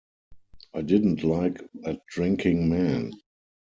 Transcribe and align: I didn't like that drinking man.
I 0.73 0.81
didn't 0.81 1.23
like 1.23 1.59
that 1.83 2.03
drinking 2.07 2.69
man. 2.69 3.13